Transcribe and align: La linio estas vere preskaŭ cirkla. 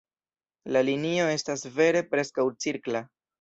La 0.75 0.81
linio 0.87 1.27
estas 1.33 1.67
vere 1.75 2.03
preskaŭ 2.15 2.47
cirkla. 2.67 3.05